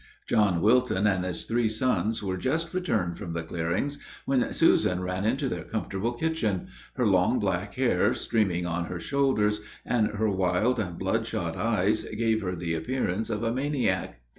[0.27, 5.25] John Wilton and his three sons were just returned from the clearings, when Susan ran
[5.25, 10.79] into their comfortable kitchen; her long, black hair, streaming on her shoulders, and her wild
[10.79, 14.19] and bloodshot eyes, gave her the appearance of a maniac.